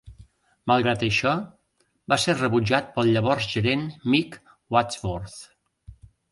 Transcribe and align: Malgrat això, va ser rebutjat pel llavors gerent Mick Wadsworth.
Malgrat 0.69 1.03
això, 1.07 1.33
va 2.15 2.19
ser 2.25 2.35
rebutjat 2.39 2.91
pel 2.97 3.13
llavors 3.19 3.53
gerent 3.53 3.87
Mick 4.15 4.43
Wadsworth. 4.77 5.41